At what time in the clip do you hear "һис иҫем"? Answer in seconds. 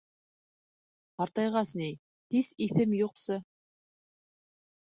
2.37-2.97